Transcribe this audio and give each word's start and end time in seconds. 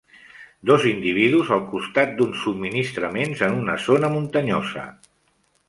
Dos 0.69 0.85
individus 0.91 1.51
al 1.57 1.61
costat 1.73 2.15
d'uns 2.21 2.41
subministraments 2.47 3.45
en 3.49 3.61
una 3.61 3.79
zona 3.87 4.13
muntanyosa. 4.17 4.91